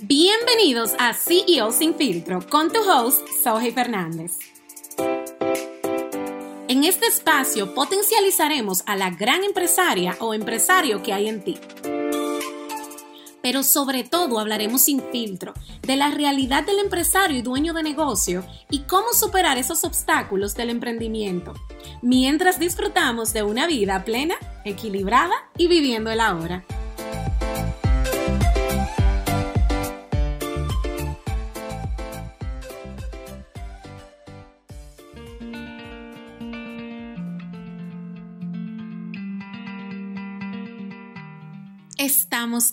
Bienvenidos 0.00 0.92
a 1.00 1.12
CEO 1.12 1.72
Sin 1.72 1.92
Filtro 1.96 2.38
con 2.48 2.72
tu 2.72 2.78
host, 2.88 3.26
Soji 3.42 3.72
Fernández. 3.72 4.38
En 6.68 6.84
este 6.84 7.06
espacio 7.06 7.74
potencializaremos 7.74 8.84
a 8.86 8.94
la 8.94 9.10
gran 9.10 9.42
empresaria 9.42 10.16
o 10.20 10.34
empresario 10.34 11.02
que 11.02 11.12
hay 11.12 11.28
en 11.28 11.42
ti. 11.42 11.58
Pero 13.42 13.64
sobre 13.64 14.04
todo 14.04 14.38
hablaremos 14.38 14.82
sin 14.82 15.02
filtro 15.10 15.52
de 15.82 15.96
la 15.96 16.12
realidad 16.12 16.64
del 16.64 16.78
empresario 16.78 17.36
y 17.36 17.42
dueño 17.42 17.72
de 17.72 17.82
negocio 17.82 18.44
y 18.70 18.82
cómo 18.82 19.12
superar 19.12 19.58
esos 19.58 19.82
obstáculos 19.82 20.54
del 20.54 20.70
emprendimiento, 20.70 21.54
mientras 22.02 22.60
disfrutamos 22.60 23.32
de 23.32 23.42
una 23.42 23.66
vida 23.66 24.04
plena, 24.04 24.36
equilibrada 24.64 25.34
y 25.56 25.66
viviendo 25.66 26.12
el 26.12 26.20
ahora. 26.20 26.64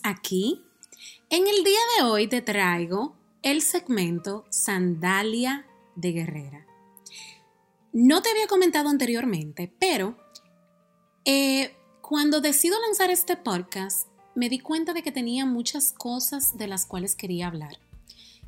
Aquí. 0.01 0.63
En 1.29 1.45
el 1.45 1.63
día 1.63 1.79
de 1.97 2.05
hoy 2.05 2.27
te 2.27 2.41
traigo 2.41 3.15
el 3.43 3.61
segmento 3.61 4.45
Sandalia 4.49 5.67
de 5.95 6.11
Guerrera. 6.11 6.65
No 7.93 8.23
te 8.23 8.31
había 8.31 8.47
comentado 8.47 8.89
anteriormente, 8.89 9.71
pero 9.77 10.17
eh, 11.23 11.75
cuando 12.01 12.41
decido 12.41 12.81
lanzar 12.81 13.11
este 13.11 13.37
podcast, 13.37 14.07
me 14.33 14.49
di 14.49 14.57
cuenta 14.57 14.93
de 14.93 15.03
que 15.03 15.11
tenía 15.11 15.45
muchas 15.45 15.91
cosas 15.91 16.57
de 16.57 16.65
las 16.65 16.87
cuales 16.87 17.15
quería 17.15 17.45
hablar. 17.45 17.77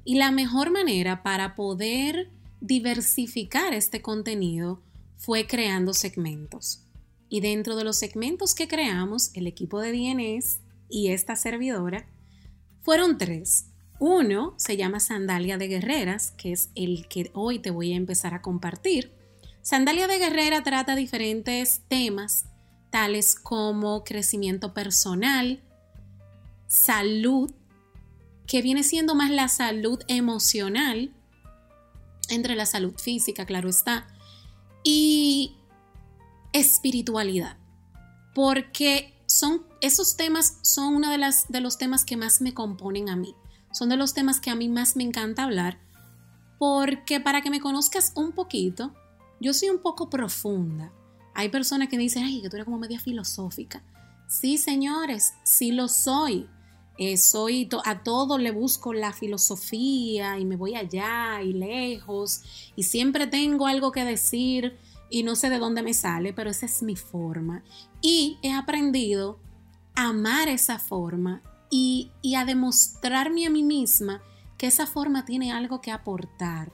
Y 0.04 0.16
la 0.16 0.32
mejor 0.32 0.72
manera 0.72 1.21
para 1.21 1.55
poder 1.55 2.32
diversificar 2.62 3.76
este 3.76 4.02
contenido 4.02 4.82
fue 5.18 5.46
creando 5.46 5.93
segmentos. 5.93 6.82
Y 7.30 7.41
dentro 7.41 7.76
de 7.76 7.84
los 7.84 7.98
segmentos 7.98 8.55
que 8.55 8.68
creamos, 8.68 9.30
el 9.35 9.46
equipo 9.46 9.80
de 9.80 9.91
DNS 9.91 10.62
y 10.90 11.10
esta 11.10 11.35
servidora, 11.35 12.07
fueron 12.82 13.18
tres. 13.18 13.68
Uno 13.99 14.54
se 14.57 14.77
llama 14.77 14.99
Sandalia 14.99 15.57
de 15.57 15.68
Guerreras, 15.68 16.32
que 16.32 16.52
es 16.52 16.70
el 16.76 17.07
que 17.07 17.32
hoy 17.34 17.60
te 17.60 17.71
voy 17.71 17.93
a 17.93 17.98
empezar 17.98 18.34
a 18.34 18.41
compartir. 18.41 19.12
Sandalia 19.62 20.08
de 20.08 20.20
Guerrera 20.20 20.63
trata 20.63 20.96
diferentes 20.96 21.82
temas, 21.88 22.46
tales 22.90 23.35
como 23.35 24.04
crecimiento 24.04 24.74
personal, 24.74 25.62
salud, 26.68 27.52
que 28.46 28.62
viene 28.62 28.84
siendo 28.84 29.13
más 29.13 29.30
la 29.30 29.49
salud 29.49 29.99
emocional, 30.08 31.12
entre 32.30 32.55
la 32.55 32.65
salud 32.65 32.93
física, 32.98 33.46
claro 33.46 33.68
está, 33.70 34.08
y 34.84 35.58
espiritualidad. 36.54 37.58
Porque 38.34 39.13
son, 39.26 39.65
esos 39.82 40.18
temas 40.18 40.60
son 40.62 40.96
uno 40.96 41.12
de, 41.12 41.18
las, 41.18 41.48
de 41.50 41.62
los 41.62 41.78
temas 41.78 42.06
que 42.06 42.18
más 42.18 42.42
me 42.42 42.54
componen 42.54 43.10
a 43.10 43.16
mí. 43.16 43.36
Son 43.72 43.90
de 43.90 43.98
los 43.98 44.14
temas 44.14 44.40
que 44.40 44.50
a 44.50 44.56
mí 44.56 44.70
más 44.70 44.96
me 44.96 45.04
encanta 45.04 45.44
hablar. 45.44 45.80
Porque 46.58 47.20
para 47.20 47.42
que 47.42 47.50
me 47.50 47.60
conozcas 47.60 48.12
un 48.16 48.32
poquito, 48.32 48.94
yo 49.40 49.54
soy 49.54 49.70
un 49.70 49.80
poco 49.80 50.10
profunda. 50.10 50.92
Hay 51.34 51.50
personas 51.50 51.90
que 51.90 51.98
dicen, 51.98 52.24
ay, 52.24 52.42
que 52.42 52.50
tú 52.50 52.55
eres 52.55 52.66
como 52.66 52.80
media 52.80 53.00
filosófica. 53.00 53.84
Sí, 54.28 54.58
señores, 54.58 55.34
sí 55.44 55.72
lo 55.72 55.88
soy. 55.88 56.50
Eh, 56.98 57.18
soy 57.18 57.70
a 57.86 58.02
todo 58.02 58.40
le 58.40 58.50
busco 58.50 58.92
la 58.92 59.14
filosofía 59.14 60.40
y 60.40 60.46
me 60.46 60.55
voy 60.55 60.74
allá 60.74 61.44
y 61.44 61.54
lejos 61.54 62.42
y 62.76 62.84
siempre 62.84 63.28
tengo 63.28 63.68
algo 63.68 63.92
que 63.92 64.03
decir 64.03 64.80
y 65.12 65.22
no 65.22 65.36
sé 65.36 65.52
de 65.52 65.60
dónde 65.60 65.84
me 65.84 65.94
sale, 65.94 66.34
pero 66.34 66.50
esa 66.50 66.66
es 66.66 66.82
mi 66.82 66.96
forma. 66.96 67.64
Y 68.02 68.40
he 68.42 68.52
aprendido 68.52 69.38
amar 69.97 70.47
esa 70.47 70.80
forma 70.80 71.41
y, 71.69 72.12
y 72.22 72.35
a 72.35 72.46
demostrarme 72.46 73.46
a 73.46 73.50
mí 73.50 73.63
misma 73.63 74.22
que 74.58 74.68
esa 74.68 74.88
forma 74.88 75.25
tiene 75.25 75.52
algo 75.52 75.81
que 75.81 75.91
aportar 75.91 76.72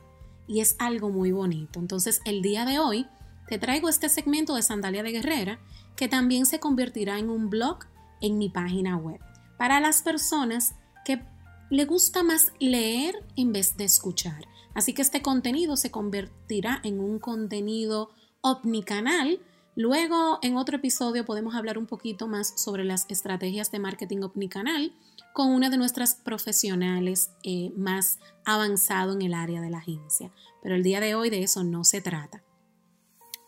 y 0.48 0.60
es 0.60 0.76
algo 0.78 1.10
muy 1.10 1.32
bonito. 1.32 1.80
Entonces 1.80 2.22
el 2.26 2.42
día 2.42 2.66
de 2.66 2.80
hoy 2.80 3.08
te 3.48 3.58
traigo 3.58 3.90
este 3.90 4.10
segmento 4.10 4.56
de 4.56 4.62
Sandalia 4.62 5.04
de 5.04 5.12
Guerrera 5.12 5.60
que 5.96 6.08
también 6.08 6.46
se 6.46 6.60
convertirá 6.60 7.18
en 7.18 7.30
un 7.30 7.50
blog 7.50 7.80
en 8.22 8.38
mi 8.38 8.50
página 8.50 8.98
web 8.98 9.20
para 9.58 9.80
las 9.80 10.02
personas 10.02 10.76
que 11.06 11.24
le 11.70 11.86
gusta 11.86 12.24
más 12.24 12.52
leer 12.60 13.16
en 13.36 13.54
vez 13.54 13.78
de 13.78 13.86
escuchar. 13.86 14.46
Así 14.74 14.94
que 14.94 15.02
este 15.02 15.22
contenido 15.22 15.78
se 15.78 15.92
convertirá 15.92 16.82
en 16.84 17.00
un 17.00 17.20
contenido 17.20 18.12
omnicanal. 18.42 19.40
Luego, 19.76 20.38
en 20.44 20.56
otro 20.56 20.78
episodio, 20.78 21.26
podemos 21.26 21.56
hablar 21.56 21.80
un 21.80 21.88
poquito 21.88 22.28
más 22.28 22.54
sobre 22.62 22.84
las 22.84 23.06
estrategias 23.10 23.72
de 23.72 23.80
marketing 23.80 24.22
omnicanal 24.22 24.94
con 25.34 25.50
una 25.50 25.72
de 25.72 25.78
nuestras 25.78 26.14
profesionales 26.14 27.32
eh, 27.44 27.72
más 27.76 28.20
avanzado 28.46 29.14
en 29.14 29.24
el 29.24 29.34
área 29.34 29.62
de 29.62 29.72
la 29.72 29.80
agencia. 29.80 30.32
Pero 30.62 30.76
el 30.76 30.84
día 30.84 31.00
de 31.00 31.16
hoy 31.16 31.32
de 31.32 31.42
eso 31.42 31.64
no 31.64 31.84
se 31.84 32.02
trata. 32.02 32.44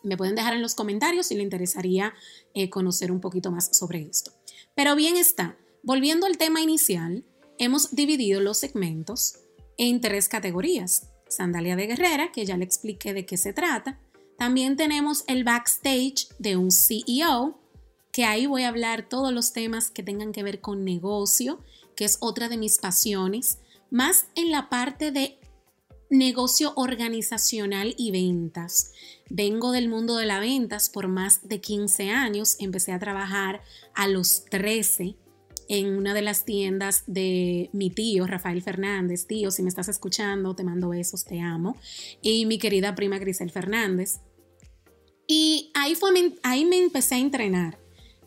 Me 0.02 0.16
pueden 0.16 0.34
dejar 0.34 0.54
en 0.54 0.62
los 0.62 0.74
comentarios 0.74 1.26
si 1.26 1.36
le 1.36 1.44
interesaría 1.44 2.12
eh, 2.54 2.70
conocer 2.70 3.12
un 3.12 3.20
poquito 3.20 3.52
más 3.52 3.76
sobre 3.76 4.02
esto. 4.02 4.32
Pero 4.74 4.96
bien 4.96 5.16
está, 5.16 5.56
volviendo 5.84 6.26
al 6.26 6.38
tema 6.38 6.60
inicial, 6.60 7.24
hemos 7.58 7.94
dividido 7.94 8.40
los 8.40 8.58
segmentos 8.58 9.38
en 9.78 10.00
tres 10.00 10.28
categorías. 10.28 11.08
Sandalia 11.28 11.76
de 11.76 11.86
Guerrera, 11.86 12.32
que 12.32 12.44
ya 12.44 12.56
le 12.56 12.64
expliqué 12.64 13.14
de 13.14 13.26
qué 13.26 13.36
se 13.36 13.52
trata. 13.52 14.00
También 14.38 14.76
tenemos 14.76 15.24
el 15.26 15.44
backstage 15.44 16.28
de 16.38 16.56
un 16.56 16.70
CEO, 16.70 17.58
que 18.12 18.24
ahí 18.24 18.46
voy 18.46 18.62
a 18.62 18.68
hablar 18.68 19.08
todos 19.08 19.32
los 19.32 19.52
temas 19.52 19.90
que 19.90 20.02
tengan 20.02 20.32
que 20.32 20.42
ver 20.42 20.60
con 20.60 20.84
negocio, 20.84 21.60
que 21.94 22.04
es 22.04 22.18
otra 22.20 22.48
de 22.48 22.56
mis 22.56 22.78
pasiones, 22.78 23.58
más 23.90 24.26
en 24.34 24.50
la 24.50 24.68
parte 24.68 25.10
de 25.10 25.38
negocio 26.10 26.72
organizacional 26.76 27.94
y 27.96 28.10
ventas. 28.10 28.92
Vengo 29.28 29.72
del 29.72 29.88
mundo 29.88 30.16
de 30.16 30.26
las 30.26 30.40
ventas 30.40 30.88
por 30.88 31.08
más 31.08 31.48
de 31.48 31.60
15 31.60 32.10
años, 32.10 32.56
empecé 32.60 32.92
a 32.92 32.98
trabajar 32.98 33.62
a 33.94 34.06
los 34.08 34.44
13 34.46 35.16
en 35.68 35.96
una 35.96 36.14
de 36.14 36.22
las 36.22 36.44
tiendas 36.44 37.02
de 37.06 37.70
mi 37.72 37.90
tío, 37.90 38.26
Rafael 38.26 38.62
Fernández. 38.62 39.26
Tío, 39.26 39.50
si 39.50 39.62
me 39.62 39.68
estás 39.68 39.88
escuchando, 39.88 40.54
te 40.54 40.62
mando 40.62 40.90
besos, 40.90 41.24
te 41.24 41.40
amo. 41.40 41.76
Y 42.22 42.46
mi 42.46 42.58
querida 42.58 42.94
prima 42.94 43.18
Grisel 43.18 43.50
Fernández. 43.50 44.20
Y 45.26 45.70
ahí, 45.74 45.94
fue, 45.94 46.10
ahí 46.42 46.64
me 46.64 46.78
empecé 46.78 47.16
a 47.16 47.18
entrenar. 47.18 47.78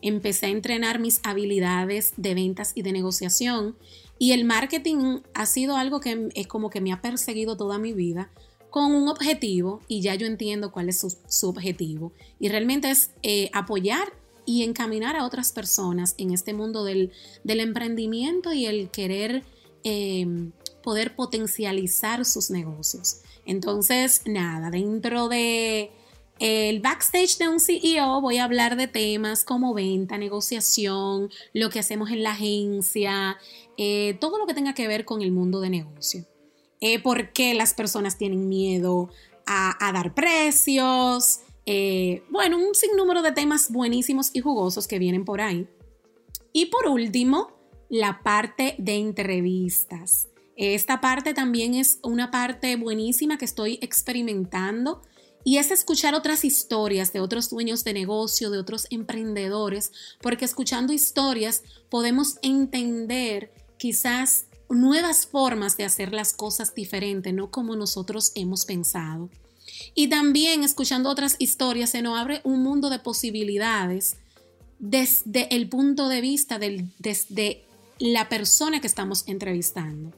Empecé 0.02 0.46
a 0.46 0.50
entrenar 0.50 0.98
mis 0.98 1.20
habilidades 1.24 2.14
de 2.16 2.34
ventas 2.34 2.72
y 2.74 2.82
de 2.82 2.92
negociación. 2.92 3.76
Y 4.18 4.32
el 4.32 4.44
marketing 4.44 5.20
ha 5.34 5.46
sido 5.46 5.76
algo 5.76 6.00
que 6.00 6.28
es 6.34 6.46
como 6.46 6.70
que 6.70 6.80
me 6.80 6.92
ha 6.92 7.00
perseguido 7.00 7.56
toda 7.56 7.78
mi 7.78 7.92
vida 7.92 8.30
con 8.70 8.94
un 8.94 9.08
objetivo 9.08 9.80
y 9.88 10.00
ya 10.00 10.14
yo 10.14 10.26
entiendo 10.26 10.70
cuál 10.70 10.88
es 10.88 11.04
su, 11.26 11.48
objetivo. 11.48 12.12
Y 12.38 12.48
realmente 12.48 12.90
es 12.90 13.10
eh, 13.22 13.50
apoyar 13.52 14.12
y 14.46 14.62
encaminar 14.62 15.16
a 15.16 15.24
otras 15.24 15.52
personas 15.52 16.14
en 16.18 16.32
este 16.32 16.54
mundo 16.54 16.84
del, 16.84 17.12
emprendimiento 17.44 18.52
y 18.52 18.66
el 18.66 18.90
querer 18.90 19.44
em, 19.84 20.52
poder 20.82 21.14
potencializar 21.14 22.24
sus 22.24 22.50
negocios. 22.50 23.20
Entonces, 23.44 24.22
nada, 24.26 24.70
dentro 24.70 25.28
de 25.28 25.90
el 26.40 26.80
backstage 26.80 27.38
de 27.38 27.48
un 27.48 27.60
CEO 27.60 28.20
voy 28.20 28.38
a 28.38 28.44
hablar 28.44 28.76
de 28.76 28.88
temas 28.88 29.44
como 29.44 29.74
venta, 29.74 30.18
negociación, 30.18 31.30
lo 31.52 31.70
que 31.70 31.78
hacemos 31.78 32.10
en 32.10 32.22
la 32.22 32.32
agencia, 32.32 33.38
eh, 33.76 34.16
todo 34.20 34.38
lo 34.38 34.46
que 34.46 34.54
tenga 34.54 34.74
que 34.74 34.88
ver 34.88 35.04
con 35.04 35.22
el 35.22 35.30
mundo 35.30 35.60
de 35.60 35.70
negocio. 35.70 36.26
Eh, 36.80 36.98
¿Por 37.00 37.32
qué 37.32 37.54
las 37.54 37.74
personas 37.74 38.18
tienen 38.18 38.48
miedo 38.48 39.10
a 39.46 39.92
dar 39.92 40.14
precios? 40.14 41.40
Eh, 41.66 42.24
bueno, 42.30 42.58
un 42.58 42.74
sinnúmero 42.74 43.22
de 43.22 43.30
temas 43.30 43.70
buenísimos 43.70 44.30
y 44.32 44.40
jugosos 44.40 44.88
que 44.88 44.98
vienen 44.98 45.24
por 45.24 45.40
ahí. 45.40 45.68
Y 46.52 46.66
por 46.66 46.88
último, 46.88 47.52
la 47.88 48.22
parte 48.24 48.74
de 48.78 48.96
entrevistas. 48.96 50.28
Esta 50.56 51.00
parte 51.00 51.32
también 51.32 51.74
es 51.74 52.00
una 52.02 52.30
parte 52.30 52.76
buenísima 52.76 53.38
que 53.38 53.44
estoy 53.44 53.78
experimentando 53.82 55.02
y 55.44 55.58
es 55.58 55.70
escuchar 55.70 56.14
otras 56.14 56.44
historias 56.44 57.12
de 57.12 57.20
otros 57.20 57.50
dueños 57.50 57.84
de 57.84 57.94
negocio, 57.94 58.50
de 58.50 58.58
otros 58.58 58.86
emprendedores, 58.90 59.92
porque 60.20 60.44
escuchando 60.44 60.92
historias 60.92 61.62
podemos 61.88 62.38
entender 62.42 63.52
quizás 63.78 64.44
nuevas 64.68 65.26
formas 65.26 65.76
de 65.76 65.84
hacer 65.84 66.12
las 66.12 66.32
cosas 66.32 66.74
diferentes, 66.74 67.32
no 67.32 67.50
como 67.50 67.74
nosotros 67.74 68.32
hemos 68.34 68.64
pensado. 68.64 69.30
Y 69.94 70.08
también 70.08 70.62
escuchando 70.62 71.08
otras 71.10 71.36
historias 71.38 71.90
se 71.90 72.02
nos 72.02 72.18
abre 72.18 72.40
un 72.44 72.62
mundo 72.62 72.90
de 72.90 72.98
posibilidades 72.98 74.16
desde 74.78 75.54
el 75.54 75.68
punto 75.68 76.08
de 76.08 76.20
vista 76.20 76.58
del, 76.58 76.90
desde 76.98 77.64
la 77.98 78.28
persona 78.28 78.80
que 78.80 78.86
estamos 78.86 79.24
entrevistando. 79.26 80.12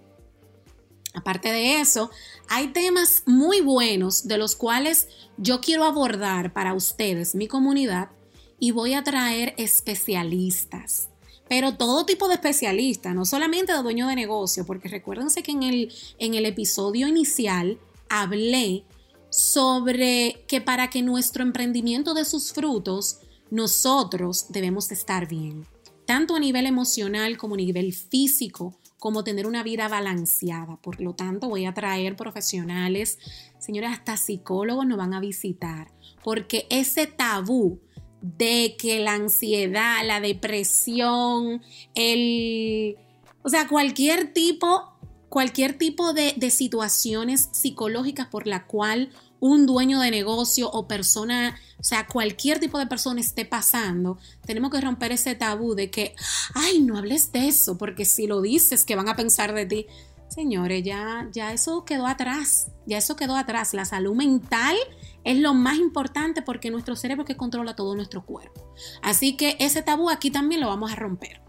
Aparte 1.14 1.50
de 1.52 1.80
eso, 1.80 2.10
hay 2.48 2.68
temas 2.68 3.22
muy 3.26 3.60
buenos 3.60 4.26
de 4.26 4.38
los 4.38 4.56
cuales 4.56 5.08
yo 5.36 5.60
quiero 5.60 5.84
abordar 5.84 6.52
para 6.52 6.74
ustedes, 6.74 7.34
mi 7.34 7.48
comunidad, 7.48 8.10
y 8.58 8.70
voy 8.70 8.94
a 8.94 9.02
traer 9.02 9.54
especialistas. 9.58 11.08
Pero 11.48 11.74
todo 11.76 12.06
tipo 12.06 12.28
de 12.28 12.34
especialistas, 12.34 13.14
no 13.14 13.26
solamente 13.26 13.72
de 13.72 13.82
dueño 13.82 14.06
de 14.06 14.14
negocio, 14.14 14.64
porque 14.64 14.88
recuérdense 14.88 15.42
que 15.42 15.52
en 15.52 15.62
el, 15.64 15.92
en 16.18 16.34
el 16.34 16.46
episodio 16.46 17.08
inicial 17.08 17.78
hablé 18.08 18.84
sobre 19.28 20.44
que 20.46 20.60
para 20.60 20.88
que 20.88 21.02
nuestro 21.02 21.42
emprendimiento 21.42 22.14
dé 22.14 22.24
sus 22.24 22.52
frutos, 22.52 23.18
nosotros 23.50 24.46
debemos 24.48 24.90
estar 24.92 25.28
bien, 25.28 25.66
tanto 26.06 26.36
a 26.36 26.40
nivel 26.40 26.66
emocional 26.66 27.36
como 27.36 27.54
a 27.54 27.58
nivel 27.58 27.92
físico, 27.92 28.74
como 29.02 29.24
tener 29.24 29.48
una 29.48 29.64
vida 29.64 29.88
balanceada. 29.88 30.76
Por 30.76 31.00
lo 31.00 31.12
tanto, 31.12 31.48
voy 31.48 31.64
a 31.64 31.74
traer 31.74 32.14
profesionales, 32.14 33.18
señores, 33.58 33.90
hasta 33.90 34.16
psicólogos 34.16 34.86
nos 34.86 34.96
van 34.96 35.12
a 35.12 35.18
visitar, 35.18 35.90
porque 36.22 36.68
ese 36.70 37.08
tabú 37.08 37.80
de 38.20 38.76
que 38.78 39.00
la 39.00 39.14
ansiedad, 39.14 40.06
la 40.06 40.20
depresión, 40.20 41.62
el, 41.96 42.96
o 43.42 43.48
sea, 43.48 43.66
cualquier 43.66 44.32
tipo, 44.32 44.92
cualquier 45.28 45.76
tipo 45.76 46.12
de, 46.12 46.34
de 46.36 46.50
situaciones 46.50 47.48
psicológicas 47.50 48.28
por 48.28 48.46
la 48.46 48.68
cual 48.68 49.10
un 49.42 49.66
dueño 49.66 49.98
de 49.98 50.12
negocio 50.12 50.70
o 50.70 50.86
persona, 50.86 51.58
o 51.76 51.82
sea, 51.82 52.06
cualquier 52.06 52.60
tipo 52.60 52.78
de 52.78 52.86
persona 52.86 53.20
esté 53.20 53.44
pasando, 53.44 54.16
tenemos 54.46 54.70
que 54.70 54.80
romper 54.80 55.10
ese 55.10 55.34
tabú 55.34 55.74
de 55.74 55.90
que, 55.90 56.14
ay, 56.54 56.80
no 56.80 56.96
hables 56.96 57.32
de 57.32 57.48
eso, 57.48 57.76
porque 57.76 58.04
si 58.04 58.28
lo 58.28 58.40
dices, 58.40 58.84
que 58.84 58.94
van 58.94 59.08
a 59.08 59.16
pensar 59.16 59.52
de 59.52 59.66
ti. 59.66 59.86
Señores, 60.28 60.84
ya, 60.84 61.28
ya 61.32 61.52
eso 61.52 61.84
quedó 61.84 62.06
atrás, 62.06 62.68
ya 62.86 62.98
eso 62.98 63.16
quedó 63.16 63.36
atrás. 63.36 63.74
La 63.74 63.84
salud 63.84 64.14
mental 64.14 64.76
es 65.24 65.36
lo 65.36 65.54
más 65.54 65.76
importante 65.78 66.42
porque 66.42 66.70
nuestro 66.70 66.94
cerebro 66.94 67.24
que 67.24 67.36
controla 67.36 67.74
todo 67.74 67.96
nuestro 67.96 68.24
cuerpo. 68.24 68.72
Así 69.02 69.36
que 69.36 69.56
ese 69.58 69.82
tabú 69.82 70.08
aquí 70.08 70.30
también 70.30 70.60
lo 70.60 70.68
vamos 70.68 70.92
a 70.92 70.94
romper. 70.94 71.42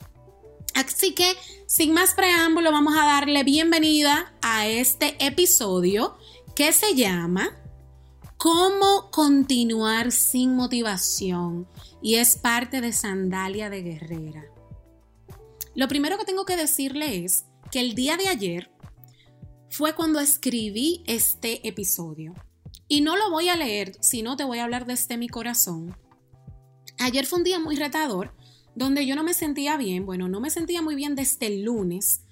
Así 0.73 1.13
que, 1.13 1.35
sin 1.67 1.93
más 1.93 2.15
preámbulo, 2.15 2.71
vamos 2.71 2.95
a 2.97 3.05
darle 3.05 3.43
bienvenida 3.43 4.33
a 4.41 4.65
este 4.65 5.15
episodio 5.23 6.17
que 6.55 6.73
se 6.73 6.95
llama 6.95 7.59
¿Cómo 8.43 9.09
continuar 9.09 10.11
sin 10.11 10.57
motivación? 10.57 11.65
Y 12.01 12.15
es 12.15 12.35
parte 12.35 12.81
de 12.81 12.91
Sandalia 12.91 13.69
de 13.69 13.81
Guerrera. 13.81 14.43
Lo 15.75 15.87
primero 15.87 16.17
que 16.17 16.25
tengo 16.25 16.43
que 16.43 16.57
decirle 16.57 17.23
es 17.23 17.45
que 17.71 17.79
el 17.79 17.95
día 17.95 18.17
de 18.17 18.27
ayer 18.27 18.69
fue 19.69 19.95
cuando 19.95 20.19
escribí 20.19 21.05
este 21.07 21.65
episodio. 21.65 22.33
Y 22.89 22.99
no 22.99 23.15
lo 23.15 23.31
voy 23.31 23.47
a 23.47 23.55
leer, 23.55 23.93
sino 24.01 24.35
te 24.35 24.43
voy 24.43 24.59
a 24.59 24.65
hablar 24.65 24.85
desde 24.85 25.15
mi 25.15 25.29
corazón. 25.29 25.95
Ayer 26.99 27.25
fue 27.25 27.39
un 27.39 27.45
día 27.45 27.59
muy 27.59 27.77
retador, 27.77 28.35
donde 28.75 29.05
yo 29.05 29.15
no 29.15 29.23
me 29.23 29.33
sentía 29.33 29.77
bien, 29.77 30.05
bueno, 30.05 30.27
no 30.27 30.41
me 30.41 30.49
sentía 30.49 30.81
muy 30.81 30.95
bien 30.95 31.15
desde 31.15 31.47
el 31.47 31.63
lunes, 31.63 32.25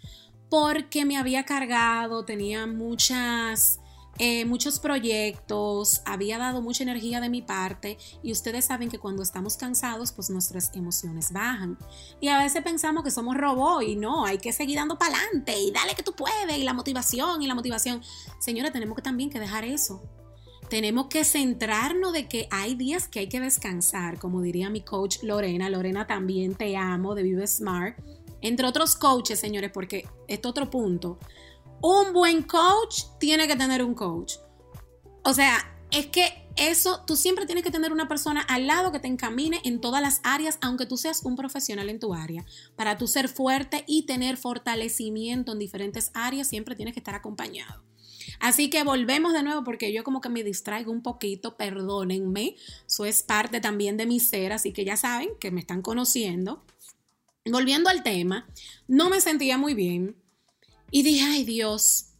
porque 0.49 1.05
me 1.05 1.15
había 1.15 1.45
cargado, 1.45 2.25
tenía 2.25 2.67
muchas 2.67 3.80
eh, 4.23 4.45
muchos 4.45 4.79
proyectos, 4.79 6.03
había 6.05 6.37
dado 6.37 6.61
mucha 6.61 6.83
energía 6.83 7.19
de 7.19 7.27
mi 7.27 7.41
parte 7.41 7.97
y 8.21 8.31
ustedes 8.31 8.65
saben 8.65 8.87
que 8.87 8.99
cuando 8.99 9.23
estamos 9.23 9.57
cansados, 9.57 10.11
pues 10.11 10.29
nuestras 10.29 10.69
emociones 10.75 11.31
bajan. 11.31 11.75
Y 12.19 12.27
a 12.27 12.37
veces 12.37 12.61
pensamos 12.61 13.03
que 13.03 13.09
somos 13.09 13.35
robots 13.35 13.87
y 13.87 13.95
no, 13.95 14.23
hay 14.23 14.37
que 14.37 14.53
seguir 14.53 14.75
dando 14.75 14.99
para 14.99 15.15
adelante 15.15 15.59
y 15.59 15.71
dale 15.71 15.95
que 15.95 16.03
tú 16.03 16.13
puedes 16.13 16.55
y 16.55 16.63
la 16.63 16.75
motivación 16.75 17.41
y 17.41 17.47
la 17.47 17.55
motivación. 17.55 18.03
Señora, 18.37 18.71
tenemos 18.71 18.95
que 18.95 19.01
también 19.01 19.31
que 19.31 19.39
dejar 19.39 19.65
eso. 19.65 20.03
Tenemos 20.69 21.07
que 21.07 21.23
centrarnos 21.23 22.13
de 22.13 22.27
que 22.27 22.47
hay 22.51 22.75
días 22.75 23.07
que 23.07 23.21
hay 23.21 23.27
que 23.27 23.39
descansar, 23.39 24.19
como 24.19 24.43
diría 24.43 24.69
mi 24.69 24.81
coach 24.81 25.23
Lorena. 25.23 25.67
Lorena, 25.71 26.05
también 26.05 26.53
te 26.53 26.77
amo 26.77 27.15
de 27.15 27.23
Vive 27.23 27.47
Smart. 27.47 27.97
Entre 28.41 28.67
otros 28.67 28.95
coaches, 28.95 29.39
señores, 29.39 29.71
porque 29.73 30.07
este 30.27 30.47
otro 30.47 30.69
punto 30.69 31.17
un 31.81 32.13
buen 32.13 32.43
coach 32.43 33.03
tiene 33.19 33.47
que 33.47 33.55
tener 33.55 33.83
un 33.83 33.93
coach. 33.93 34.35
O 35.23 35.33
sea, 35.33 35.57
es 35.91 36.07
que 36.07 36.41
eso, 36.55 37.03
tú 37.05 37.15
siempre 37.15 37.45
tienes 37.45 37.63
que 37.63 37.71
tener 37.71 37.91
una 37.91 38.07
persona 38.07 38.41
al 38.41 38.67
lado 38.67 38.91
que 38.91 38.99
te 38.99 39.07
encamine 39.07 39.61
en 39.63 39.81
todas 39.81 40.01
las 40.01 40.19
áreas, 40.23 40.57
aunque 40.61 40.85
tú 40.85 40.97
seas 40.97 41.23
un 41.23 41.35
profesional 41.35 41.89
en 41.89 41.99
tu 41.99 42.13
área. 42.13 42.45
Para 42.75 42.97
tú 42.97 43.07
ser 43.07 43.29
fuerte 43.29 43.83
y 43.87 44.03
tener 44.03 44.37
fortalecimiento 44.37 45.53
en 45.53 45.59
diferentes 45.59 46.11
áreas, 46.13 46.47
siempre 46.47 46.75
tienes 46.75 46.93
que 46.93 46.99
estar 46.99 47.15
acompañado. 47.15 47.83
Así 48.39 48.69
que 48.69 48.83
volvemos 48.83 49.33
de 49.33 49.43
nuevo 49.43 49.63
porque 49.63 49.93
yo 49.93 50.03
como 50.03 50.21
que 50.21 50.29
me 50.29 50.43
distraigo 50.43 50.91
un 50.91 51.03
poquito, 51.03 51.57
perdónenme, 51.57 52.55
eso 52.87 53.05
es 53.05 53.23
parte 53.23 53.61
también 53.61 53.97
de 53.97 54.05
mi 54.05 54.19
ser, 54.19 54.51
así 54.53 54.73
que 54.73 54.85
ya 54.85 54.97
saben 54.97 55.29
que 55.39 55.51
me 55.51 55.61
están 55.61 55.81
conociendo. 55.81 56.63
Volviendo 57.45 57.89
al 57.89 58.03
tema, 58.03 58.47
no 58.87 59.09
me 59.09 59.19
sentía 59.19 59.57
muy 59.57 59.73
bien, 59.73 60.15
y 60.91 61.03
dije, 61.03 61.23
ay 61.23 61.45
Dios, 61.45 62.11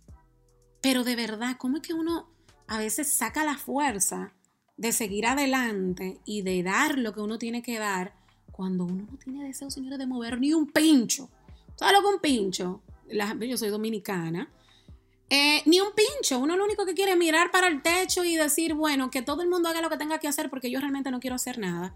pero 0.82 1.04
de 1.04 1.16
verdad, 1.16 1.58
¿cómo 1.60 1.78
es 1.78 1.84
que 1.84 1.94
uno 1.94 2.30
a 2.68 2.80
veces 2.80 3.12
saca 3.12 3.44
la 3.44 3.58
fuerza 3.58 4.34
de 4.78 4.92
seguir 4.94 5.28
adelante 5.28 6.20
y 6.26 6.42
de 6.42 6.64
dar 6.64 6.98
lo 6.98 7.14
que 7.14 7.22
uno 7.22 7.38
tiene 7.38 7.62
que 7.62 7.78
dar 7.78 8.16
cuando 8.52 8.86
uno 8.86 9.06
no 9.12 9.18
tiene 9.18 9.46
deseo, 9.46 9.70
señores, 9.70 10.00
de 10.00 10.08
mover 10.08 10.40
ni 10.40 10.54
un 10.54 10.68
pincho? 10.72 11.30
¿Sabes 11.76 11.96
lo 11.96 12.02
que 12.02 12.16
un 12.16 12.22
pincho? 12.22 12.82
yo 13.42 13.58
soy 13.58 13.70
dominicana. 13.70 14.50
Eh, 15.30 15.62
ni 15.66 15.80
un 15.80 15.90
pincho, 15.94 16.40
uno 16.40 16.58
lo 16.58 16.66
único 16.66 16.86
que 16.86 16.94
quiere 16.94 17.12
es 17.12 17.18
mirar 17.18 17.52
para 17.52 17.68
el 17.68 17.82
techo 17.82 18.24
y 18.24 18.36
decir, 18.36 18.74
bueno, 18.74 19.10
que 19.10 19.22
todo 19.22 19.42
el 19.42 19.50
mundo 19.50 19.70
haga 19.70 19.82
lo 19.82 19.90
que 19.90 19.98
tenga 19.98 20.20
que 20.20 20.28
hacer 20.28 20.50
porque 20.50 20.70
yo 20.70 20.80
realmente 20.80 21.12
no 21.12 21.20
quiero 21.20 21.36
hacer 21.36 21.58
nada. 21.58 21.96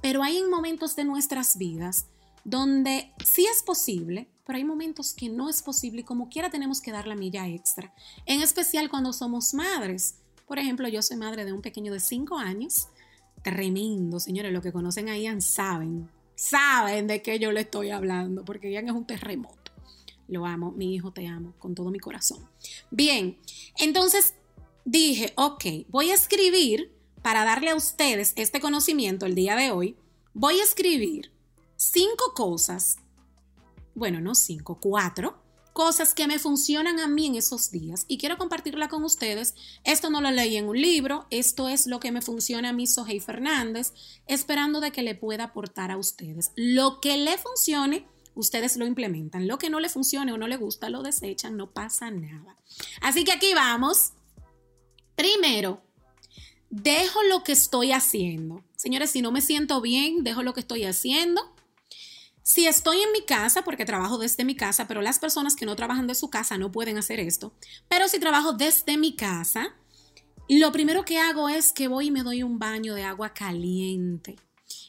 Pero 0.00 0.22
hay 0.22 0.42
momentos 0.44 0.96
de 0.96 1.04
nuestras 1.04 1.58
vidas 1.58 2.06
donde 2.44 3.12
sí 3.24 3.46
es 3.46 3.62
posible, 3.62 4.28
pero 4.50 4.58
hay 4.58 4.64
momentos 4.64 5.14
que 5.14 5.28
no 5.28 5.48
es 5.48 5.62
posible 5.62 6.00
y 6.00 6.02
como 6.02 6.28
quiera 6.28 6.50
tenemos 6.50 6.80
que 6.80 6.90
dar 6.90 7.06
la 7.06 7.14
milla 7.14 7.46
extra, 7.46 7.94
en 8.26 8.42
especial 8.42 8.90
cuando 8.90 9.12
somos 9.12 9.54
madres. 9.54 10.16
Por 10.44 10.58
ejemplo, 10.58 10.88
yo 10.88 11.02
soy 11.02 11.18
madre 11.18 11.44
de 11.44 11.52
un 11.52 11.62
pequeño 11.62 11.92
de 11.92 12.00
5 12.00 12.36
años, 12.36 12.88
tremendo, 13.44 14.18
señores, 14.18 14.52
lo 14.52 14.60
que 14.60 14.72
conocen 14.72 15.08
a 15.08 15.16
Ian 15.16 15.40
saben, 15.40 16.10
saben 16.34 17.06
de 17.06 17.22
qué 17.22 17.38
yo 17.38 17.52
le 17.52 17.60
estoy 17.60 17.90
hablando, 17.90 18.44
porque 18.44 18.72
Ian 18.72 18.88
es 18.88 18.92
un 18.92 19.06
terremoto. 19.06 19.70
Lo 20.26 20.44
amo, 20.44 20.72
mi 20.72 20.96
hijo 20.96 21.12
te 21.12 21.28
amo 21.28 21.54
con 21.60 21.76
todo 21.76 21.92
mi 21.92 22.00
corazón. 22.00 22.44
Bien, 22.90 23.38
entonces 23.78 24.34
dije, 24.84 25.32
ok, 25.36 25.64
voy 25.90 26.10
a 26.10 26.14
escribir 26.14 26.92
para 27.22 27.44
darle 27.44 27.70
a 27.70 27.76
ustedes 27.76 28.32
este 28.34 28.58
conocimiento 28.58 29.26
el 29.26 29.36
día 29.36 29.54
de 29.54 29.70
hoy. 29.70 29.96
Voy 30.34 30.58
a 30.58 30.64
escribir 30.64 31.30
cinco 31.76 32.34
cosas 32.34 32.96
bueno, 34.00 34.20
no 34.20 34.34
cinco, 34.34 34.80
cuatro 34.80 35.38
cosas 35.74 36.14
que 36.14 36.26
me 36.26 36.38
funcionan 36.38 36.98
a 36.98 37.06
mí 37.06 37.26
en 37.26 37.36
esos 37.36 37.70
días 37.70 38.04
y 38.08 38.18
quiero 38.18 38.38
compartirla 38.38 38.88
con 38.88 39.04
ustedes. 39.04 39.54
Esto 39.84 40.10
no 40.10 40.20
lo 40.20 40.30
leí 40.30 40.56
en 40.56 40.68
un 40.68 40.80
libro, 40.80 41.26
esto 41.30 41.68
es 41.68 41.86
lo 41.86 42.00
que 42.00 42.10
me 42.10 42.22
funciona 42.22 42.70
a 42.70 42.72
mí, 42.72 42.86
Sohey 42.86 43.20
Fernández, 43.20 43.92
esperando 44.26 44.80
de 44.80 44.90
que 44.90 45.02
le 45.02 45.14
pueda 45.14 45.44
aportar 45.44 45.90
a 45.90 45.96
ustedes. 45.96 46.50
Lo 46.56 47.00
que 47.00 47.18
le 47.18 47.38
funcione, 47.38 48.06
ustedes 48.34 48.78
lo 48.78 48.86
implementan. 48.86 49.46
Lo 49.46 49.58
que 49.58 49.70
no 49.70 49.80
le 49.80 49.90
funcione 49.90 50.32
o 50.32 50.38
no 50.38 50.48
le 50.48 50.56
gusta, 50.56 50.88
lo 50.88 51.02
desechan, 51.02 51.56
no 51.56 51.70
pasa 51.70 52.10
nada. 52.10 52.56
Así 53.00 53.22
que 53.22 53.32
aquí 53.32 53.54
vamos. 53.54 54.14
Primero, 55.14 55.82
dejo 56.70 57.22
lo 57.24 57.44
que 57.44 57.52
estoy 57.52 57.92
haciendo. 57.92 58.64
Señores, 58.76 59.10
si 59.10 59.20
no 59.20 59.30
me 59.30 59.42
siento 59.42 59.80
bien, 59.82 60.24
dejo 60.24 60.42
lo 60.42 60.54
que 60.54 60.60
estoy 60.60 60.84
haciendo 60.84 61.54
si 62.42 62.66
estoy 62.66 63.00
en 63.00 63.12
mi 63.12 63.24
casa, 63.24 63.62
porque 63.62 63.84
trabajo 63.84 64.18
desde 64.18 64.44
mi 64.44 64.56
casa, 64.56 64.88
pero 64.88 65.02
las 65.02 65.18
personas 65.18 65.56
que 65.56 65.66
no 65.66 65.76
trabajan 65.76 66.06
de 66.06 66.14
su 66.14 66.30
casa 66.30 66.58
no 66.58 66.72
pueden 66.72 66.98
hacer 66.98 67.20
esto, 67.20 67.52
pero 67.88 68.08
si 68.08 68.18
trabajo 68.18 68.52
desde 68.52 68.96
mi 68.96 69.14
casa, 69.14 69.74
lo 70.48 70.72
primero 70.72 71.04
que 71.04 71.18
hago 71.18 71.48
es 71.48 71.72
que 71.72 71.88
voy 71.88 72.08
y 72.08 72.10
me 72.10 72.22
doy 72.22 72.42
un 72.42 72.58
baño 72.58 72.94
de 72.94 73.04
agua 73.04 73.32
caliente. 73.32 74.36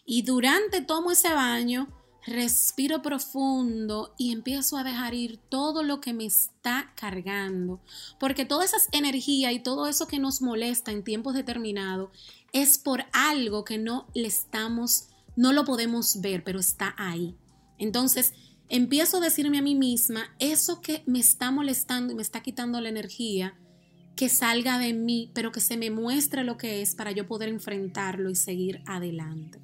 Y 0.05 0.23
durante 0.23 0.81
tomo 0.81 1.11
ese 1.11 1.31
baño, 1.33 1.87
respiro 2.25 3.01
profundo 3.01 4.13
y 4.17 4.31
empiezo 4.31 4.77
a 4.77 4.83
dejar 4.83 5.13
ir 5.13 5.37
todo 5.37 5.83
lo 5.83 6.01
que 6.01 6.13
me 6.13 6.25
está 6.25 6.91
cargando. 6.95 7.81
Porque 8.19 8.45
toda 8.45 8.65
esa 8.65 8.77
energía 8.91 9.51
y 9.51 9.61
todo 9.61 9.87
eso 9.87 10.07
que 10.07 10.19
nos 10.19 10.41
molesta 10.41 10.91
en 10.91 11.03
tiempos 11.03 11.33
determinados 11.33 12.09
es 12.53 12.77
por 12.77 13.05
algo 13.13 13.63
que 13.63 13.77
no 13.77 14.07
le 14.13 14.27
estamos, 14.27 15.09
no 15.35 15.53
lo 15.53 15.65
podemos 15.65 16.21
ver, 16.21 16.43
pero 16.43 16.59
está 16.59 16.93
ahí. 16.97 17.35
Entonces, 17.77 18.33
empiezo 18.69 19.17
a 19.17 19.21
decirme 19.21 19.57
a 19.57 19.61
mí 19.61 19.75
misma, 19.75 20.33
eso 20.39 20.81
que 20.81 21.03
me 21.05 21.19
está 21.19 21.51
molestando 21.51 22.13
y 22.13 22.15
me 22.15 22.21
está 22.21 22.41
quitando 22.41 22.79
la 22.79 22.89
energía, 22.89 23.55
que 24.15 24.29
salga 24.29 24.77
de 24.77 24.93
mí, 24.93 25.31
pero 25.33 25.51
que 25.51 25.59
se 25.59 25.77
me 25.77 25.89
muestre 25.89 26.43
lo 26.43 26.57
que 26.57 26.81
es 26.81 26.95
para 26.95 27.11
yo 27.11 27.27
poder 27.27 27.49
enfrentarlo 27.49 28.29
y 28.29 28.35
seguir 28.35 28.81
adelante. 28.85 29.59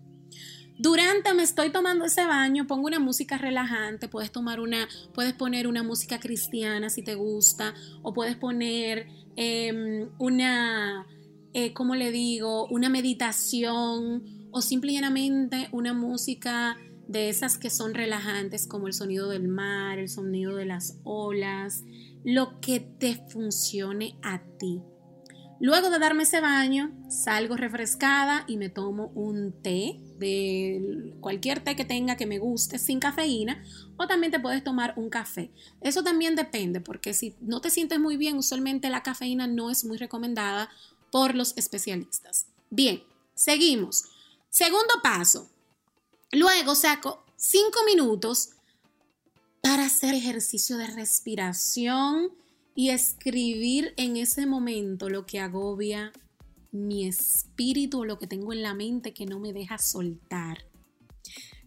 Durante 0.80 1.34
me 1.34 1.42
estoy 1.42 1.72
tomando 1.72 2.06
ese 2.06 2.26
baño, 2.26 2.68
pongo 2.68 2.86
una 2.86 3.00
música 3.00 3.38
relajante, 3.38 4.08
puedes 4.08 4.32
tomar 4.32 4.60
una, 4.60 4.88
puedes 5.14 5.34
poner 5.34 5.68
una 5.68 5.82
música 5.82 6.20
cristiana 6.20 6.90
si 6.90 7.02
te 7.02 7.16
gusta, 7.16 7.74
o 8.04 8.14
puedes 8.14 8.36
poner 8.36 9.08
em, 9.36 10.10
una, 10.20 11.08
eh, 11.54 11.74
¿cómo 11.74 11.96
le 11.96 12.12
digo? 12.12 12.68
Una 12.68 12.90
meditación, 12.90 14.24
o 14.52 14.62
simplemente 14.62 15.70
una 15.72 15.94
música 15.94 16.78
de 17.08 17.30
esas 17.30 17.58
que 17.58 17.70
son 17.70 17.94
relajantes, 17.94 18.68
como 18.68 18.88
el 18.88 18.94
sonido 18.94 19.30
del 19.30 19.48
mar, 19.48 19.98
el 19.98 20.10
sonido 20.10 20.56
de 20.56 20.66
las 20.66 21.00
olas, 21.04 21.84
lo 22.24 22.60
que 22.60 22.80
te 22.80 23.16
funcione 23.30 24.18
a 24.22 24.42
ti. 24.58 24.82
Luego 25.60 25.90
de 25.90 25.98
darme 25.98 26.24
ese 26.24 26.40
baño, 26.40 26.92
salgo 27.10 27.58
refrescada 27.58 28.44
y 28.48 28.58
me 28.58 28.70
tomo 28.70 29.12
un 29.16 29.54
té 29.64 30.00
de 30.20 31.16
cualquier 31.20 31.64
té 31.64 31.76
que 31.76 31.86
tenga 31.86 32.16
que 32.16 32.28
me 32.28 32.38
guste 32.38 32.78
sin 32.78 33.00
cafeína 33.00 33.64
o 33.98 34.06
también 34.06 34.32
te 34.32 34.40
puedes 34.40 34.64
tomar 34.64 34.94
un 34.98 35.10
café. 35.10 35.50
Eso 35.82 36.04
también 36.04 36.36
depende 36.36 36.80
porque 36.80 37.16
si 37.16 37.36
no 37.42 37.60
te 37.60 37.72
sientes 37.72 38.00
muy 38.00 38.18
bien, 38.18 38.38
usualmente 38.38 38.90
la 38.90 39.02
cafeína 39.02 39.48
no 39.48 39.72
es 39.72 39.84
muy 39.84 39.98
recomendada 39.98 40.70
por 41.12 41.34
los 41.34 41.58
especialistas. 41.58 42.46
Bien, 42.70 43.02
seguimos. 43.34 44.04
Segundo 44.58 44.96
paso. 45.04 45.52
Luego 46.32 46.74
saco 46.74 47.24
cinco 47.36 47.82
minutos 47.86 48.54
para 49.62 49.86
hacer 49.86 50.16
ejercicio 50.16 50.78
de 50.78 50.88
respiración 50.88 52.32
y 52.74 52.90
escribir 52.90 53.94
en 53.98 54.18
ese 54.18 54.48
momento 54.48 55.10
lo 55.10 55.28
que 55.28 55.40
agobia 55.40 56.12
mi 56.72 57.08
espíritu 57.08 58.04
lo 58.04 58.18
que 58.18 58.26
tengo 58.26 58.52
en 58.52 58.64
la 58.64 58.74
mente 58.74 59.14
que 59.14 59.28
no 59.28 59.40
me 59.40 59.54
deja 59.54 59.78
soltar. 59.78 60.66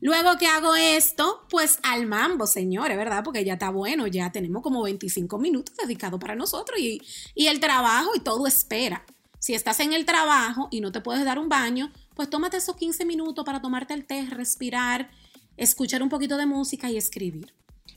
Luego 0.00 0.37
que 0.37 0.49
hago 0.49 0.75
esto, 0.75 1.47
pues 1.49 1.78
al 1.85 2.06
mambo, 2.06 2.49
señores, 2.49 2.97
¿verdad? 2.97 3.23
Porque 3.23 3.44
ya 3.44 3.52
está 3.52 3.70
bueno, 3.70 4.09
ya 4.09 4.32
tenemos 4.32 4.64
como 4.64 4.82
25 4.82 5.38
minutos 5.38 5.76
dedicados 5.76 6.18
para 6.18 6.35
nosotros 6.35 6.80
y, 6.80 7.00
y 7.37 7.47
el 7.47 7.61
trabajo 7.61 8.11
y 8.16 8.18
todo 8.18 8.49
espera. 8.49 9.06
Si 9.38 9.54
estás 9.54 9.78
en 9.78 9.92
el 9.92 10.04
trabajo 10.04 10.66
y 10.73 10.80
no 10.80 10.90
te 10.90 11.00
puedes 11.00 11.25
dar 11.25 11.38
un 11.38 11.49
baño, 11.49 11.92
pues 12.14 12.31
tómate 12.31 12.57
esos 12.57 12.76
15 12.76 13.05
minutos 13.05 13.45
para 13.45 13.61
tomarte 13.61 13.95
el 13.95 14.07
té, 14.07 14.26
respirar, 14.26 15.11
escuchar 15.57 16.02
un 16.02 16.09
poquito 16.09 16.37
de 16.37 16.47
música 16.47 16.90
y 16.90 16.97
escribir. 16.97 17.55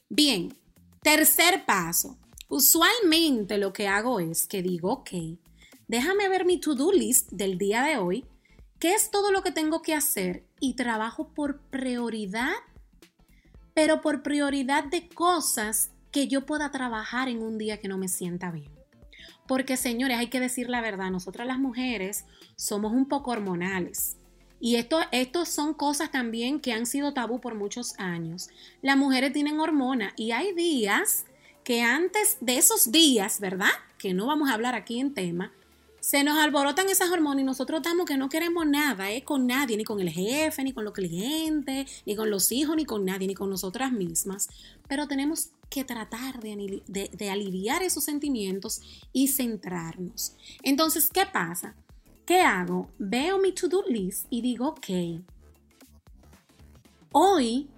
Bien, 0.09 0.55
tercer 1.01 1.65
paso, 1.65 2.17
Usualmente 2.53 3.57
lo 3.57 3.73
que 3.73 3.87
hago 3.87 4.19
es 4.19 4.45
que 4.45 4.61
digo, 4.61 4.91
ok, 4.91 5.09
déjame 5.87 6.29
ver 6.29 6.45
mi 6.45 6.59
to-do 6.59 6.91
list 6.91 7.31
del 7.31 7.57
día 7.57 7.81
de 7.81 7.97
hoy, 7.97 8.25
qué 8.77 8.93
es 8.93 9.09
todo 9.09 9.31
lo 9.31 9.41
que 9.41 9.51
tengo 9.51 9.81
que 9.81 9.95
hacer 9.95 10.45
y 10.59 10.75
trabajo 10.75 11.29
por 11.33 11.61
prioridad, 11.61 12.53
pero 13.73 14.01
por 14.01 14.21
prioridad 14.21 14.83
de 14.83 15.09
cosas 15.09 15.89
que 16.11 16.27
yo 16.27 16.45
pueda 16.45 16.69
trabajar 16.69 17.27
en 17.27 17.41
un 17.41 17.57
día 17.57 17.79
que 17.79 17.87
no 17.87 17.97
me 17.97 18.07
sienta 18.07 18.51
bien. 18.51 18.72
Porque 19.47 19.77
señores, 19.77 20.17
hay 20.17 20.27
que 20.27 20.39
decir 20.39 20.69
la 20.69 20.81
verdad, 20.81 21.11
nosotras 21.11 21.47
las 21.47 21.59
mujeres 21.59 22.25
somos 22.55 22.93
un 22.93 23.07
poco 23.07 23.31
hormonales. 23.31 24.17
Y 24.59 24.77
esto, 24.77 24.99
esto 25.11 25.45
son 25.45 25.73
cosas 25.73 26.09
también 26.11 26.61
que 26.61 26.71
han 26.71 26.85
sido 26.85 27.13
tabú 27.13 27.41
por 27.41 27.55
muchos 27.55 27.99
años. 27.99 28.49
Las 28.81 28.95
mujeres 28.95 29.33
tienen 29.33 29.59
hormona 29.59 30.13
y 30.15 30.31
hay 30.31 30.53
días 30.53 31.25
que 31.65 31.81
antes 31.81 32.37
de 32.39 32.57
esos 32.57 32.91
días, 32.91 33.39
¿verdad? 33.39 33.71
Que 33.97 34.13
no 34.13 34.27
vamos 34.27 34.49
a 34.49 34.53
hablar 34.53 34.75
aquí 34.75 34.99
en 34.99 35.13
tema, 35.13 35.51
se 36.03 36.21
nos 36.25 36.37
alborotan 36.37 36.89
esas 36.89 37.09
hormonas 37.11 37.43
y 37.43 37.45
nosotros 37.45 37.77
estamos 37.77 38.05
que 38.05 38.17
no 38.17 38.27
queremos 38.27 38.67
nada, 38.67 39.09
¿eh? 39.09 39.23
Con 39.23 39.47
nadie, 39.47 39.77
ni 39.77 39.85
con 39.85 40.01
el 40.01 40.09
jefe, 40.09 40.61
ni 40.61 40.73
con 40.73 40.83
los 40.83 40.91
clientes, 40.91 42.03
ni 42.05 42.13
con 42.17 42.29
los 42.29 42.51
hijos, 42.51 42.75
ni 42.75 42.83
con 42.83 43.05
nadie, 43.05 43.25
ni 43.25 43.35
con 43.35 43.49
nosotras 43.49 43.93
mismas. 43.93 44.49
Pero 44.89 45.07
tenemos 45.07 45.51
que 45.69 45.85
tratar 45.85 46.41
de, 46.41 46.83
de 46.85 47.29
aliviar 47.29 47.83
esos 47.83 48.03
sentimientos 48.03 48.81
y 49.13 49.29
centrarnos. 49.29 50.35
Entonces, 50.61 51.09
¿qué 51.09 51.25
pasa? 51.25 51.73
¿Qué 52.25 52.41
hago? 52.41 52.89
Veo 52.99 53.39
mi 53.39 53.53
to-do 53.53 53.85
list 53.87 54.25
y 54.29 54.41
digo, 54.41 54.67
ok, 54.67 55.21
hoy 57.13 57.69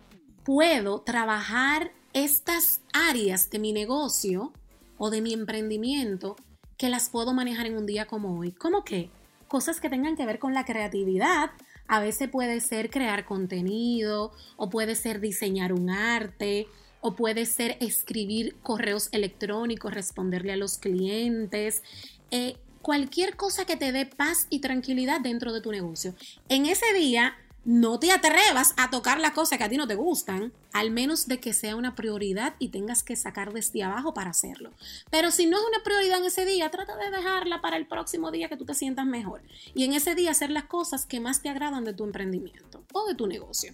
puedo 0.43 1.01
trabajar 1.01 1.91
estas 2.13 2.81
áreas 2.91 3.51
de 3.51 3.59
mi 3.59 3.71
negocio 3.71 4.51
o 4.97 5.11
de 5.11 5.21
mi 5.21 5.31
emprendimiento 5.31 6.37
que 6.77 6.89
las 6.89 7.09
puedo 7.09 7.33
manejar 7.33 7.67
en 7.67 7.77
un 7.77 7.85
día 7.85 8.05
como 8.05 8.39
hoy. 8.39 8.51
¿Cómo 8.51 8.83
qué? 8.83 9.09
Cosas 9.47 9.79
que 9.79 9.89
tengan 9.89 10.15
que 10.15 10.25
ver 10.25 10.39
con 10.39 10.53
la 10.53 10.65
creatividad. 10.65 11.51
A 11.87 11.99
veces 11.99 12.29
puede 12.29 12.59
ser 12.61 12.89
crear 12.89 13.25
contenido 13.25 14.31
o 14.57 14.69
puede 14.69 14.95
ser 14.95 15.19
diseñar 15.19 15.71
un 15.71 15.89
arte 15.89 16.67
o 17.01 17.15
puede 17.15 17.45
ser 17.45 17.77
escribir 17.81 18.55
correos 18.63 19.09
electrónicos, 19.11 19.93
responderle 19.93 20.53
a 20.53 20.57
los 20.57 20.79
clientes. 20.79 21.83
Eh, 22.31 22.57
cualquier 22.81 23.35
cosa 23.35 23.65
que 23.65 23.77
te 23.77 23.91
dé 23.91 24.05
paz 24.05 24.47
y 24.49 24.59
tranquilidad 24.59 25.21
dentro 25.21 25.53
de 25.53 25.61
tu 25.61 25.71
negocio. 25.71 26.15
En 26.49 26.65
ese 26.65 26.91
día 26.93 27.35
no 27.65 27.99
te 27.99 28.11
atrevas 28.11 28.75
a 28.77 28.91
tocar 28.91 29.19
las 29.19 29.31
cosas 29.31 29.57
que 29.57 29.63
a 29.63 29.69
ti 29.69 29.75
no 29.75 29.87
te 29.87 29.95
gustan, 29.95 30.53
al 30.71 30.91
menos 30.91 31.27
de 31.27 31.39
que 31.39 31.51
sea 31.51 31.75
una 31.75 31.95
prioridad 31.95 32.55
y 32.59 32.69
tengas 32.69 33.01
que 33.01 33.15
sacar 33.15 33.53
desde 33.53 33.81
abajo 33.81 34.13
para 34.13 34.29
hacerlo. 34.29 34.71
Pero 35.09 35.31
si 35.31 35.47
no 35.47 35.57
es 35.57 35.63
una 35.67 35.83
prioridad 35.83 36.19
en 36.19 36.25
ese 36.25 36.45
día, 36.45 36.69
trata 36.69 36.95
de 36.95 37.09
dejarla 37.09 37.61
para 37.61 37.77
el 37.77 37.87
próximo 37.87 38.29
día 38.29 38.49
que 38.49 38.55
tú 38.55 38.65
te 38.65 38.75
sientas 38.75 39.07
mejor. 39.07 39.41
Y 39.73 39.83
en 39.83 39.93
ese 39.93 40.13
día 40.13 40.29
hacer 40.29 40.51
las 40.51 40.65
cosas 40.65 41.07
que 41.07 41.19
más 41.19 41.41
te 41.41 41.49
agradan 41.49 41.83
de 41.83 41.93
tu 41.93 42.03
emprendimiento 42.03 42.83
o 42.93 43.07
de 43.07 43.15
tu 43.15 43.25
negocio. 43.25 43.73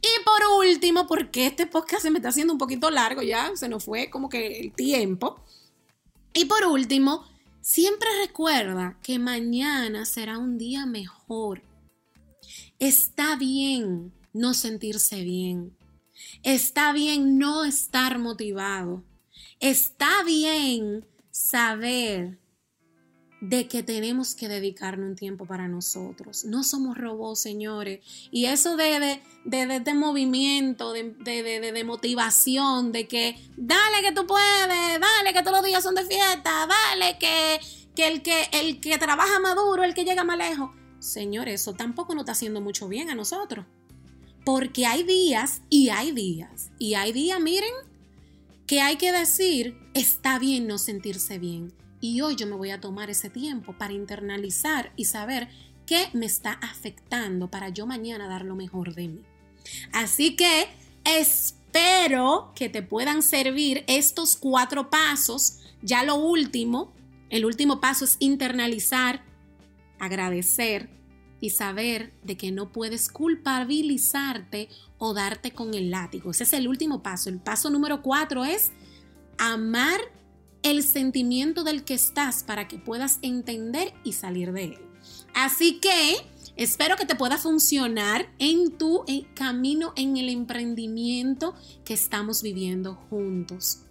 Y 0.00 0.24
por 0.24 0.64
último, 0.64 1.08
porque 1.08 1.46
este 1.46 1.66
podcast 1.66 2.02
se 2.02 2.12
me 2.12 2.18
está 2.18 2.28
haciendo 2.28 2.52
un 2.52 2.58
poquito 2.58 2.88
largo 2.88 3.20
ya, 3.20 3.50
se 3.56 3.68
nos 3.68 3.84
fue 3.84 4.10
como 4.10 4.28
que 4.28 4.60
el 4.60 4.72
tiempo. 4.72 5.40
Y 6.32 6.44
por 6.44 6.64
último, 6.66 7.24
siempre 7.60 8.08
recuerda 8.24 8.96
que 9.02 9.18
mañana 9.18 10.06
será 10.06 10.38
un 10.38 10.56
día 10.56 10.86
mejor 10.86 11.62
Está 12.78 13.36
bien 13.36 14.12
no 14.32 14.54
sentirse 14.54 15.22
bien. 15.22 15.76
Está 16.42 16.92
bien 16.92 17.38
no 17.38 17.64
estar 17.64 18.18
motivado. 18.18 19.04
Está 19.60 20.22
bien 20.24 21.06
saber 21.30 22.38
de 23.40 23.68
que 23.68 23.82
tenemos 23.82 24.34
que 24.34 24.48
dedicarnos 24.48 25.10
un 25.10 25.16
tiempo 25.16 25.46
para 25.46 25.68
nosotros. 25.68 26.44
No 26.44 26.64
somos 26.64 26.96
robots, 26.96 27.40
señores. 27.40 28.00
Y 28.30 28.46
eso 28.46 28.76
de, 28.76 29.20
de, 29.44 29.66
de, 29.66 29.80
de 29.80 29.94
movimiento, 29.94 30.92
de, 30.92 31.82
motivación, 31.84 32.92
de 32.92 33.06
que 33.06 33.36
dale 33.56 34.02
que 34.02 34.12
tú 34.12 34.26
puedes, 34.26 35.00
dale 35.00 35.32
que 35.32 35.42
todos 35.42 35.58
los 35.58 35.66
días 35.66 35.82
son 35.82 35.94
de 35.94 36.06
fiesta, 36.06 36.66
dale 36.66 37.18
que, 37.18 37.60
que, 37.94 38.08
el, 38.08 38.22
que 38.22 38.48
el 38.52 38.80
que 38.80 38.96
trabaja 38.98 39.38
maduro, 39.40 39.84
el 39.84 39.94
que 39.94 40.04
llega 40.04 40.24
más 40.24 40.38
lejos. 40.38 40.70
Señor, 41.04 41.50
eso 41.50 41.74
tampoco 41.74 42.14
nos 42.14 42.22
está 42.22 42.32
haciendo 42.32 42.62
mucho 42.62 42.88
bien 42.88 43.10
a 43.10 43.14
nosotros. 43.14 43.66
Porque 44.42 44.86
hay 44.86 45.02
días 45.02 45.60
y 45.68 45.90
hay 45.90 46.12
días. 46.12 46.70
Y 46.78 46.94
hay 46.94 47.12
días, 47.12 47.38
miren, 47.40 47.72
que 48.66 48.80
hay 48.80 48.96
que 48.96 49.12
decir, 49.12 49.76
está 49.92 50.38
bien 50.38 50.66
no 50.66 50.78
sentirse 50.78 51.38
bien. 51.38 51.74
Y 52.00 52.22
hoy 52.22 52.36
yo 52.36 52.46
me 52.46 52.56
voy 52.56 52.70
a 52.70 52.80
tomar 52.80 53.10
ese 53.10 53.28
tiempo 53.28 53.76
para 53.76 53.92
internalizar 53.92 54.94
y 54.96 55.04
saber 55.04 55.48
qué 55.84 56.08
me 56.14 56.24
está 56.24 56.52
afectando 56.52 57.50
para 57.50 57.68
yo 57.68 57.86
mañana 57.86 58.26
dar 58.26 58.46
lo 58.46 58.54
mejor 58.54 58.94
de 58.94 59.08
mí. 59.08 59.20
Así 59.92 60.36
que 60.36 60.68
espero 61.04 62.52
que 62.54 62.70
te 62.70 62.80
puedan 62.82 63.22
servir 63.22 63.84
estos 63.88 64.36
cuatro 64.36 64.88
pasos. 64.88 65.58
Ya 65.82 66.02
lo 66.02 66.16
último, 66.16 66.94
el 67.28 67.44
último 67.44 67.78
paso 67.78 68.06
es 68.06 68.16
internalizar 68.20 69.33
agradecer 70.04 70.88
y 71.40 71.50
saber 71.50 72.14
de 72.22 72.36
que 72.36 72.52
no 72.52 72.72
puedes 72.72 73.08
culpabilizarte 73.08 74.68
o 74.98 75.12
darte 75.12 75.52
con 75.52 75.74
el 75.74 75.90
látigo. 75.90 76.30
Ese 76.30 76.44
es 76.44 76.52
el 76.54 76.68
último 76.68 77.02
paso. 77.02 77.28
El 77.28 77.38
paso 77.38 77.70
número 77.70 78.02
cuatro 78.02 78.44
es 78.44 78.72
amar 79.38 80.00
el 80.62 80.82
sentimiento 80.82 81.62
del 81.62 81.84
que 81.84 81.94
estás 81.94 82.42
para 82.42 82.66
que 82.66 82.78
puedas 82.78 83.18
entender 83.20 83.92
y 84.04 84.12
salir 84.12 84.52
de 84.52 84.64
él. 84.64 84.78
Así 85.34 85.80
que 85.80 86.16
espero 86.56 86.96
que 86.96 87.04
te 87.04 87.14
pueda 87.14 87.36
funcionar 87.36 88.26
en 88.38 88.78
tu 88.78 89.04
eh, 89.06 89.26
camino 89.34 89.92
en 89.96 90.16
el 90.16 90.30
emprendimiento 90.30 91.54
que 91.84 91.92
estamos 91.92 92.42
viviendo 92.42 92.94
juntos. 93.10 93.82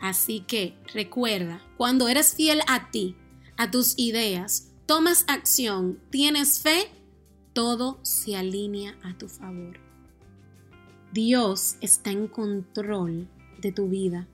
Así 0.00 0.40
que 0.40 0.78
recuerda, 0.94 1.62
cuando 1.76 2.08
eres 2.08 2.34
fiel 2.34 2.60
a 2.66 2.90
ti, 2.90 3.16
a 3.56 3.70
tus 3.70 3.98
ideas, 3.98 4.71
tomas 4.86 5.24
acción, 5.28 5.98
tienes 6.10 6.60
fe, 6.60 6.90
todo 7.52 7.98
se 8.02 8.36
alinea 8.36 8.96
a 9.02 9.16
tu 9.16 9.28
favor. 9.28 9.78
Dios 11.12 11.76
está 11.80 12.10
en 12.10 12.26
control 12.26 13.28
de 13.60 13.72
tu 13.72 13.88
vida. 13.88 14.26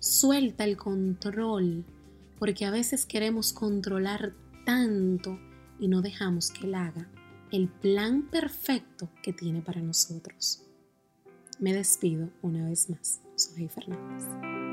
Suelta 0.00 0.64
el 0.64 0.76
control, 0.76 1.84
porque 2.38 2.64
a 2.64 2.70
veces 2.70 3.06
queremos 3.06 3.52
controlar 3.52 4.34
tanto 4.66 5.38
y 5.78 5.88
no 5.88 6.02
dejamos 6.02 6.50
que 6.50 6.66
Él 6.66 6.74
haga 6.74 7.08
el 7.52 7.68
plan 7.68 8.22
perfecto 8.22 9.08
que 9.22 9.32
tiene 9.32 9.62
para 9.62 9.80
nosotros. 9.80 10.62
Me 11.60 11.72
despido 11.72 12.30
una 12.42 12.68
vez 12.68 12.90
más. 12.90 13.20
Soy 13.36 13.68
Fernández. 13.68 14.63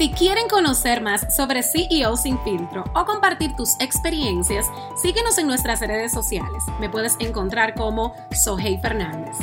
Si 0.00 0.08
quieren 0.08 0.48
conocer 0.48 1.02
más 1.02 1.26
sobre 1.36 1.62
CEO 1.62 2.16
sin 2.16 2.38
filtro 2.38 2.84
o 2.94 3.04
compartir 3.04 3.54
tus 3.54 3.78
experiencias, 3.80 4.64
síguenos 4.96 5.36
en 5.36 5.46
nuestras 5.46 5.80
redes 5.80 6.10
sociales. 6.10 6.64
Me 6.80 6.88
puedes 6.88 7.18
encontrar 7.20 7.74
como 7.74 8.14
Sohey 8.32 8.78
Fernández. 8.78 9.36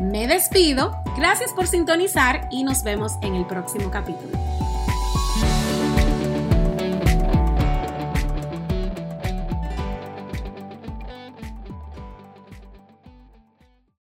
Me 0.00 0.26
despido, 0.26 1.00
gracias 1.16 1.52
por 1.52 1.68
sintonizar 1.68 2.48
y 2.50 2.64
nos 2.64 2.82
vemos 2.82 3.12
en 3.22 3.36
el 3.36 3.46
próximo 3.46 3.92
capítulo. 3.92 4.36